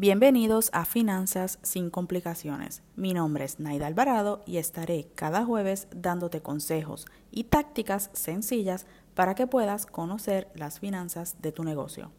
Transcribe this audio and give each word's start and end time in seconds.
Bienvenidos 0.00 0.70
a 0.72 0.84
Finanzas 0.84 1.58
sin 1.62 1.90
complicaciones. 1.90 2.84
Mi 2.94 3.14
nombre 3.14 3.44
es 3.44 3.58
Naida 3.58 3.88
Alvarado 3.88 4.42
y 4.46 4.58
estaré 4.58 5.08
cada 5.16 5.44
jueves 5.44 5.88
dándote 5.90 6.40
consejos 6.40 7.06
y 7.32 7.42
tácticas 7.42 8.08
sencillas 8.12 8.86
para 9.16 9.34
que 9.34 9.48
puedas 9.48 9.86
conocer 9.86 10.52
las 10.54 10.78
finanzas 10.78 11.42
de 11.42 11.50
tu 11.50 11.64
negocio. 11.64 12.12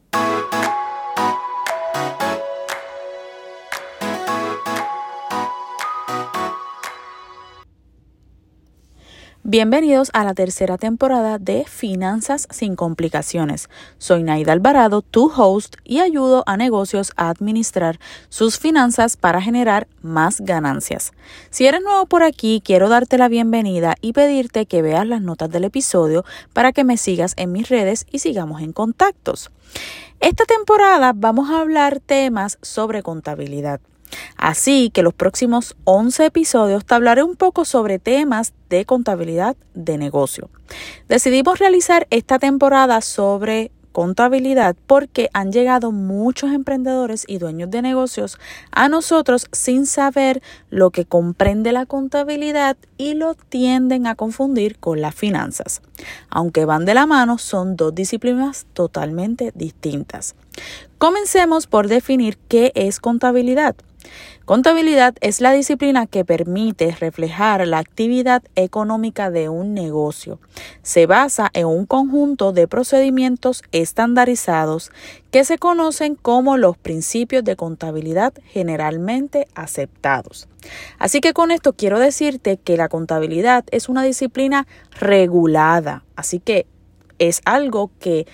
Bienvenidos 9.51 10.11
a 10.13 10.23
la 10.23 10.35
tercera 10.35 10.77
temporada 10.77 11.39
de 11.39 11.65
Finanzas 11.65 12.47
sin 12.51 12.75
complicaciones. 12.75 13.67
Soy 13.97 14.21
Naida 14.21 14.53
Alvarado, 14.53 15.01
tu 15.01 15.31
host, 15.35 15.77
y 15.83 16.01
ayudo 16.01 16.43
a 16.45 16.55
negocios 16.55 17.13
a 17.15 17.29
administrar 17.29 17.99
sus 18.29 18.59
finanzas 18.59 19.17
para 19.17 19.41
generar 19.41 19.87
más 20.03 20.39
ganancias. 20.41 21.13
Si 21.49 21.65
eres 21.65 21.81
nuevo 21.81 22.05
por 22.05 22.21
aquí, 22.21 22.61
quiero 22.63 22.89
darte 22.89 23.17
la 23.17 23.27
bienvenida 23.27 23.95
y 24.01 24.13
pedirte 24.13 24.67
que 24.67 24.83
veas 24.83 25.07
las 25.07 25.23
notas 25.23 25.49
del 25.49 25.63
episodio 25.63 26.25
para 26.53 26.71
que 26.71 26.83
me 26.83 26.97
sigas 26.97 27.33
en 27.35 27.51
mis 27.51 27.69
redes 27.69 28.05
y 28.11 28.19
sigamos 28.19 28.61
en 28.61 28.71
contactos. 28.71 29.49
Esta 30.19 30.45
temporada 30.45 31.11
vamos 31.15 31.49
a 31.49 31.61
hablar 31.61 31.99
temas 31.99 32.59
sobre 32.61 33.01
contabilidad. 33.01 33.81
Así 34.37 34.89
que 34.91 35.03
los 35.03 35.13
próximos 35.13 35.75
11 35.83 36.25
episodios 36.25 36.85
te 36.85 36.95
hablaré 36.95 37.23
un 37.23 37.35
poco 37.35 37.65
sobre 37.65 37.99
temas 37.99 38.53
de 38.69 38.85
contabilidad 38.85 39.55
de 39.73 39.97
negocio. 39.97 40.49
Decidimos 41.07 41.59
realizar 41.59 42.07
esta 42.09 42.39
temporada 42.39 43.01
sobre 43.01 43.71
contabilidad 43.91 44.75
porque 44.87 45.29
han 45.33 45.51
llegado 45.51 45.91
muchos 45.91 46.51
emprendedores 46.53 47.25
y 47.27 47.37
dueños 47.37 47.69
de 47.69 47.81
negocios 47.81 48.39
a 48.71 48.87
nosotros 48.87 49.47
sin 49.51 49.85
saber 49.85 50.41
lo 50.69 50.91
que 50.91 51.05
comprende 51.05 51.71
la 51.71 51.85
contabilidad 51.85 52.77
y 52.97 53.15
lo 53.15 53.33
tienden 53.33 54.07
a 54.07 54.15
confundir 54.15 54.77
con 54.79 55.01
las 55.01 55.15
finanzas. 55.15 55.81
Aunque 56.29 56.65
van 56.65 56.85
de 56.85 56.93
la 56.93 57.07
mano, 57.07 57.37
son 57.37 57.75
dos 57.75 57.93
disciplinas 57.93 58.67
totalmente 58.73 59.51
distintas. 59.55 60.35
Comencemos 60.97 61.67
por 61.67 61.87
definir 61.87 62.37
qué 62.47 62.71
es 62.75 62.99
contabilidad. 62.99 63.75
Contabilidad 64.45 65.15
es 65.21 65.41
la 65.41 65.51
disciplina 65.51 66.07
que 66.07 66.25
permite 66.25 66.91
reflejar 66.91 67.67
la 67.67 67.77
actividad 67.77 68.41
económica 68.55 69.29
de 69.29 69.47
un 69.49 69.73
negocio. 69.73 70.39
Se 70.81 71.05
basa 71.05 71.49
en 71.53 71.67
un 71.67 71.85
conjunto 71.85 72.51
de 72.51 72.67
procedimientos 72.67 73.61
estandarizados 73.71 74.91
que 75.31 75.43
se 75.43 75.57
conocen 75.57 76.15
como 76.15 76.57
los 76.57 76.77
principios 76.77 77.43
de 77.43 77.55
contabilidad 77.55 78.33
generalmente 78.45 79.47
aceptados. 79.53 80.47
Así 80.97 81.21
que 81.21 81.33
con 81.33 81.51
esto 81.51 81.73
quiero 81.73 81.99
decirte 81.99 82.57
que 82.57 82.77
la 82.77 82.89
contabilidad 82.89 83.65
es 83.71 83.89
una 83.89 84.03
disciplina 84.03 84.67
regulada, 84.99 86.03
así 86.15 86.39
que 86.39 86.65
es 87.19 87.41
algo 87.45 87.91
que 87.99 88.25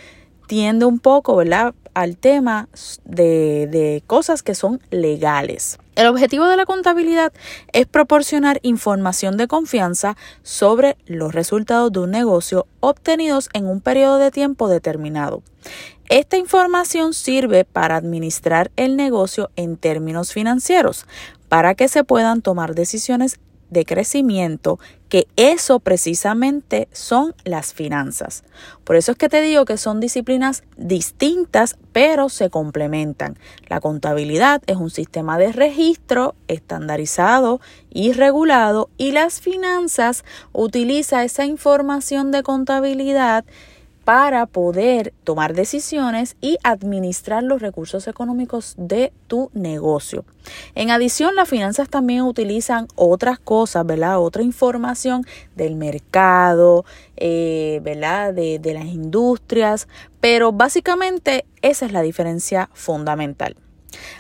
tiende 0.48 0.86
un 0.86 1.00
poco, 1.00 1.36
¿verdad? 1.36 1.74
Al 1.96 2.18
tema 2.18 2.70
de, 3.06 3.68
de, 3.72 4.04
cosas 4.06 4.44
que 4.44 4.54
son 4.54 4.80
legales. 4.92 5.80
El 5.96 6.08
objetivo 6.08 6.46
de 6.46 6.58
la 6.58 6.66
contabilidad 6.66 7.34
es 7.74 7.88
proporcionar 7.88 8.60
información 8.62 9.38
de 9.38 9.48
confianza 9.48 10.16
sobre 10.44 10.98
los 11.08 11.34
resultados 11.34 11.92
de 11.92 12.00
un 12.00 12.12
negocio 12.12 12.68
obtenidos 12.82 13.50
en 13.54 13.66
un 13.66 13.82
periodo 13.82 14.20
de 14.20 14.30
tiempo 14.30 14.68
determinado. 14.68 15.42
Esta 16.10 16.38
información 16.38 17.16
sirve 17.16 17.66
para 17.66 17.96
administrar 17.96 18.72
el 18.76 18.96
negocio 18.96 19.50
en 19.56 19.78
términos 19.78 20.34
financieros, 20.34 21.08
para 21.50 21.74
que 21.74 21.88
se 21.88 22.04
puedan 22.04 22.44
tomar 22.44 22.76
decisiones 22.76 23.40
de 23.72 23.86
crecimiento, 23.86 24.80
que 25.16 25.30
eso 25.38 25.80
precisamente 25.80 26.90
son 26.92 27.34
las 27.46 27.74
finanzas. 27.74 28.44
Por 28.84 28.98
eso 28.98 29.14
es 29.14 29.18
que 29.18 29.30
te 29.30 29.40
digo 29.40 29.64
que 29.64 29.78
son 29.78 30.02
disciplinas 30.02 30.64
distintas, 30.76 31.78
pero 31.94 32.28
se 32.28 32.50
complementan. 32.50 33.38
La 33.70 33.80
contabilidad 33.80 34.62
es 34.68 34.76
un 34.76 34.90
sistema 34.90 35.38
de 35.38 35.54
registro 35.54 36.36
estandarizado 36.50 37.62
y 37.90 38.12
regulado 38.12 38.90
y 38.98 39.14
las 39.14 39.40
finanzas 39.40 40.26
utiliza 40.52 41.24
esa 41.24 41.46
información 41.46 42.32
de 42.32 42.44
contabilidad 42.44 43.46
para 44.06 44.46
poder 44.46 45.14
tomar 45.24 45.56
decisiones 45.56 46.38
y 46.40 46.58
administrar 46.64 47.44
los 47.44 47.60
recursos 47.60 48.08
económicos 48.08 48.76
de 48.78 49.12
tu 49.28 49.50
negocio. 49.54 50.26
En 50.76 50.92
adición, 50.92 51.36
las 51.36 51.50
finanzas 51.50 51.90
también 51.90 52.22
utilizan 52.22 52.88
otras 52.96 53.40
cosas, 53.40 53.84
¿verdad? 53.84 54.20
Otra 54.20 54.44
información 54.44 55.26
del 55.56 55.76
mercado, 55.76 56.86
eh, 57.18 57.82
¿verdad? 57.84 58.32
De, 58.32 58.60
de 58.60 58.74
las 58.76 58.86
industrias, 58.86 59.88
pero 60.22 60.52
básicamente 60.52 61.46
esa 61.64 61.88
es 61.88 61.92
la 61.92 62.04
diferencia 62.04 62.70
fundamental. 62.74 63.58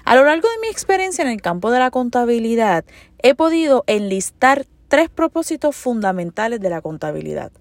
A 0.03 0.16
lo 0.16 0.25
largo 0.25 0.50
de 0.50 0.62
mi 0.62 0.67
experiencia 0.67 1.23
en 1.23 1.29
el 1.29 1.41
campo 1.41 1.69
de 1.69 1.78
la 1.78 1.91
contabilidad, 1.91 2.85
he 3.19 3.35
podido 3.35 3.84
enlistar 3.85 4.66
tres 4.88 5.09
propósitos 5.09 5.75
fundamentales 5.75 6.59
de 6.59 6.72
la 6.72 6.81
contabilidad. 6.81 7.52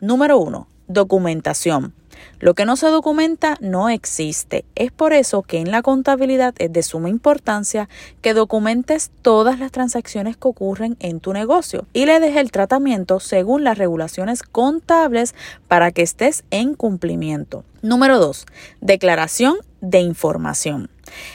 Número 0.00 0.38
uno, 0.38 0.68
Documentación. 0.88 1.94
Lo 2.40 2.54
que 2.54 2.64
no 2.64 2.76
se 2.76 2.88
documenta 2.88 3.56
no 3.60 3.88
existe. 3.88 4.64
Es 4.74 4.92
por 4.92 5.12
eso 5.12 5.42
que 5.42 5.58
en 5.58 5.70
la 5.70 5.82
contabilidad 5.82 6.54
es 6.58 6.72
de 6.72 6.82
suma 6.82 7.08
importancia 7.08 7.88
que 8.22 8.34
documentes 8.34 9.10
todas 9.22 9.58
las 9.58 9.72
transacciones 9.72 10.36
que 10.36 10.48
ocurren 10.48 10.96
en 11.00 11.20
tu 11.20 11.32
negocio 11.32 11.86
y 11.92 12.06
le 12.06 12.20
dejes 12.20 12.40
el 12.40 12.52
tratamiento 12.52 13.20
según 13.20 13.64
las 13.64 13.78
regulaciones 13.78 14.42
contables 14.42 15.34
para 15.68 15.90
que 15.90 16.02
estés 16.02 16.44
en 16.50 16.74
cumplimiento. 16.74 17.64
Número 17.82 18.18
2. 18.18 18.46
Declaración 18.80 19.56
de 19.80 20.00
información. 20.00 20.90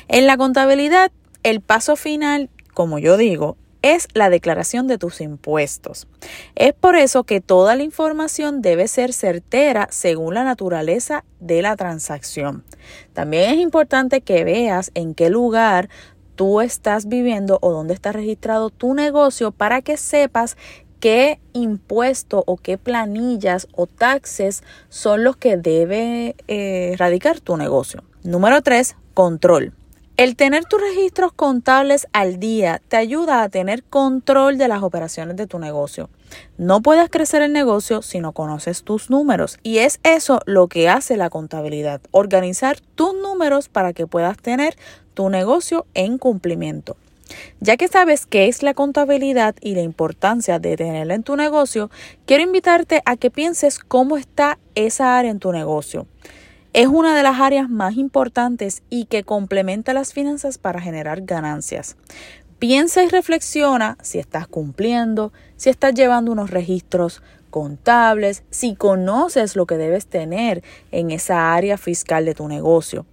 En 0.07 0.27
la 0.27 0.37
contabilidad, 0.37 1.11
el 1.43 1.61
paso 1.61 1.95
final, 1.95 2.49
como 2.73 2.99
yo 2.99 3.17
digo, 3.17 3.57
es 3.81 4.07
la 4.13 4.29
declaración 4.29 4.87
de 4.87 4.97
tus 4.97 5.21
impuestos. 5.21 6.07
Es 6.55 6.73
por 6.73 6.95
eso 6.95 7.23
que 7.23 7.41
toda 7.41 7.75
la 7.75 7.83
información 7.83 8.61
debe 8.61 8.87
ser 8.87 9.13
certera 9.13 9.87
según 9.91 10.33
la 10.33 10.43
naturaleza 10.43 11.23
de 11.39 11.61
la 11.61 11.75
transacción. 11.75 12.63
También 13.13 13.51
es 13.51 13.57
importante 13.59 14.21
que 14.21 14.43
veas 14.43 14.91
en 14.95 15.15
qué 15.15 15.29
lugar 15.29 15.89
tú 16.35 16.61
estás 16.61 17.07
viviendo 17.07 17.59
o 17.61 17.71
dónde 17.71 17.93
está 17.93 18.11
registrado 18.11 18.69
tu 18.69 18.93
negocio 18.93 19.51
para 19.51 19.81
que 19.81 19.97
sepas 19.97 20.57
qué 20.99 21.39
impuesto 21.53 22.43
o 22.45 22.57
qué 22.57 22.77
planillas 22.77 23.67
o 23.73 23.87
taxes 23.87 24.63
son 24.89 25.23
los 25.23 25.37
que 25.37 25.57
debe 25.57 26.35
eh, 26.47 26.95
radicar 26.97 27.39
tu 27.39 27.57
negocio. 27.57 28.03
Número 28.23 28.61
3. 28.61 28.95
Control. 29.13 29.73
El 30.19 30.35
tener 30.35 30.65
tus 30.65 30.81
registros 30.81 31.31
contables 31.31 32.05
al 32.11 32.41
día 32.41 32.81
te 32.89 32.97
ayuda 32.97 33.41
a 33.41 33.47
tener 33.47 33.85
control 33.85 34.57
de 34.57 34.67
las 34.67 34.83
operaciones 34.83 35.37
de 35.37 35.47
tu 35.47 35.59
negocio. 35.59 36.09
No 36.57 36.81
puedes 36.81 37.09
crecer 37.09 37.41
el 37.41 37.53
negocio 37.53 38.01
si 38.01 38.19
no 38.19 38.33
conoces 38.33 38.83
tus 38.83 39.09
números 39.09 39.59
y 39.63 39.77
es 39.77 40.01
eso 40.03 40.41
lo 40.45 40.67
que 40.67 40.89
hace 40.89 41.15
la 41.15 41.29
contabilidad, 41.29 42.01
organizar 42.11 42.81
tus 42.95 43.13
números 43.13 43.69
para 43.69 43.93
que 43.93 44.07
puedas 44.07 44.35
tener 44.37 44.75
tu 45.13 45.29
negocio 45.29 45.85
en 45.93 46.17
cumplimiento. 46.17 46.97
Ya 47.61 47.77
que 47.77 47.87
sabes 47.87 48.25
qué 48.25 48.49
es 48.49 48.61
la 48.61 48.73
contabilidad 48.73 49.55
y 49.61 49.73
la 49.75 49.83
importancia 49.83 50.59
de 50.59 50.75
tenerla 50.75 51.13
en 51.13 51.23
tu 51.23 51.37
negocio, 51.37 51.89
quiero 52.25 52.43
invitarte 52.43 53.01
a 53.05 53.15
que 53.15 53.31
pienses 53.31 53.79
cómo 53.79 54.17
está 54.17 54.59
esa 54.75 55.17
área 55.17 55.31
en 55.31 55.39
tu 55.39 55.53
negocio. 55.53 56.07
Es 56.71 56.85
una 56.87 57.15
de 57.15 57.23
las 57.23 57.39
áreas 57.39 57.67
más 57.67 57.95
importantes 57.97 58.83
y 58.91 59.05
que 59.05 59.23
complementa 59.23 59.91
las 59.93 60.13
finanzas 60.13 60.59
para 60.59 60.79
generar 60.79 61.21
ganancias. 61.21 61.97
Piensa 62.59 63.03
y 63.03 63.07
reflexiona 63.07 63.97
si 64.03 64.19
estás 64.19 64.47
cumpliendo, 64.47 65.33
si 65.57 65.71
estás 65.71 65.95
llevando 65.95 66.31
unos 66.31 66.51
registros 66.51 67.23
contables, 67.49 68.43
si 68.51 68.75
conoces 68.75 69.55
lo 69.55 69.65
que 69.65 69.77
debes 69.77 70.05
tener 70.05 70.63
en 70.91 71.09
esa 71.09 71.55
área 71.55 71.75
fiscal 71.77 72.25
de 72.25 72.35
tu 72.35 72.47
negocio. 72.47 73.07